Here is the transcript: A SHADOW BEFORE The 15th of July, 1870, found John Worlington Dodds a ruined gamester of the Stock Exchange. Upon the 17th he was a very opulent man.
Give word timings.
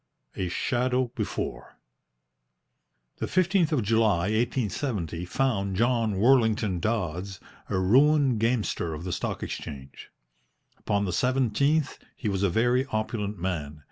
A 0.35 0.47
SHADOW 0.49 1.11
BEFORE 1.13 1.77
The 3.17 3.27
15th 3.27 3.71
of 3.71 3.83
July, 3.83 4.31
1870, 4.33 5.25
found 5.25 5.75
John 5.75 6.15
Worlington 6.15 6.79
Dodds 6.79 7.39
a 7.69 7.77
ruined 7.77 8.39
gamester 8.39 8.95
of 8.95 9.03
the 9.03 9.13
Stock 9.13 9.43
Exchange. 9.43 10.09
Upon 10.79 11.05
the 11.05 11.11
17th 11.11 11.99
he 12.15 12.27
was 12.29 12.41
a 12.41 12.49
very 12.49 12.87
opulent 12.87 13.37
man. 13.37 13.79